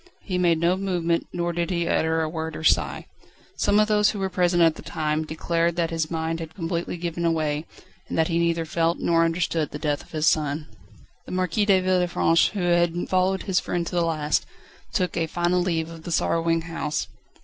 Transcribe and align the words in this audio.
He 0.23 0.39
made 0.39 0.57
no 0.59 0.75
movement, 0.77 1.27
nor 1.31 1.53
did 1.53 1.69
he 1.69 1.87
utter 1.87 2.23
a 2.23 2.27
word 2.27 2.55
or 2.55 2.63
sigh. 2.63 3.05
Some 3.55 3.79
of 3.79 3.87
those 3.87 4.09
who 4.09 4.17
were 4.17 4.29
present 4.31 4.63
at 4.63 4.73
the 4.73 4.81
time 4.81 5.23
declared 5.25 5.75
that 5.75 5.91
his 5.91 6.09
mind 6.09 6.39
had 6.39 6.55
completely 6.55 6.97
given 6.97 7.31
way, 7.35 7.67
and 8.09 8.17
that 8.17 8.27
he 8.27 8.39
neither 8.39 8.65
felt 8.65 8.97
nor 8.97 9.23
understood 9.23 9.69
the 9.69 9.77
death 9.77 10.01
of 10.03 10.09
his 10.11 10.25
son. 10.25 10.65
The 11.27 11.31
Marquis 11.31 11.65
de 11.67 11.79
Villefranche, 11.81 12.49
who 12.53 12.63
had 12.63 13.09
followed 13.09 13.43
his 13.43 13.59
friend 13.59 13.85
to 13.85 13.93
the 13.95 14.01
last, 14.01 14.47
took 14.91 15.15
a 15.15 15.27
final 15.27 15.61
leave 15.61 15.91
of 15.91 16.01
the 16.01 16.11
sorrowing 16.11 16.61
house. 16.61 17.07